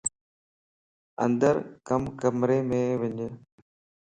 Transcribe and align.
اندر 1.23 1.55
ڪمريءَ 2.21 2.65
مَ 2.69 2.71
وڃ 2.99 3.17